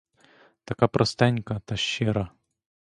[0.65, 2.29] Така простенька, та щира.